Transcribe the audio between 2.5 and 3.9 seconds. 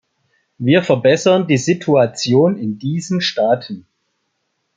in diesen Staaten.